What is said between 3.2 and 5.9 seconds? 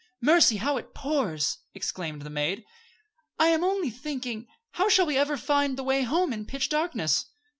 "I am only thinking how shall we ever find the